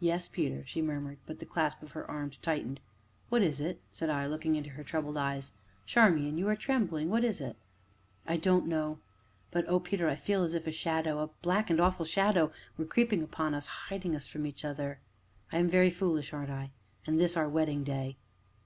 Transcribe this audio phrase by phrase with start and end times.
[0.00, 2.78] "Yes, Peter," she murmured, but the clasp of her arms tightened.
[3.30, 5.52] "What is it?" said I, looking into her troubled eyes.
[5.86, 7.08] "Charmian, you are trembling!
[7.08, 7.56] what is it?"
[8.26, 8.98] "I don't know
[9.50, 10.10] but oh, Peter!
[10.10, 13.66] I feel as if a shadow a black and awful shadow were creeping upon us
[13.88, 14.98] hiding us from each other.
[15.50, 16.68] I am very foolish, aren't I?
[17.06, 18.18] and this our wedding day!"